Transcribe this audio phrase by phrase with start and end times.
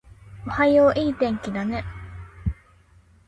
[0.47, 1.83] おはよう、いい天気だね